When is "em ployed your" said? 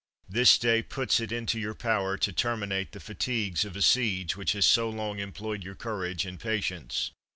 5.21-5.75